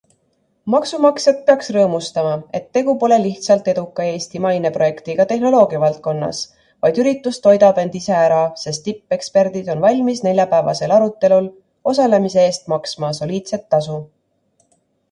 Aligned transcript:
Maksumaksjat 0.73 1.41
peaks 1.49 1.67
rõõmustama, 1.75 2.31
et 2.59 2.63
tegu 2.77 2.95
pole 3.03 3.19
lihtsalt 3.25 3.67
eduka 3.73 4.05
Eesti 4.13 4.41
maineprojektiga 4.45 5.27
tehnoloogiavaldkonnas, 5.33 6.39
vaid 6.87 7.01
üritus 7.05 7.39
toidab 7.45 7.83
end 7.83 7.99
ise 8.01 8.17
ära, 8.23 8.41
sest 8.63 8.85
tippeksperdid 8.89 9.69
on 9.77 9.85
valmis 9.87 10.25
neljapäevasel 10.31 10.97
arutelul 10.99 11.51
osalemise 11.95 12.47
eest 12.49 12.69
maksma 12.77 13.13
soliidset 13.23 13.73
tasu. 13.77 14.01